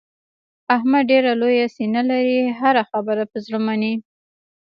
[0.75, 2.39] احمد ډېره لویه سینه لري.
[2.59, 3.93] هره خبره په زړه مني.